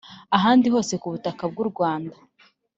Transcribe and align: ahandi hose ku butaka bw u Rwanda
ahandi 0.37 0.67
hose 0.73 0.93
ku 1.01 1.07
butaka 1.13 1.43
bw 1.51 1.57
u 1.63 1.65
Rwanda 1.71 2.15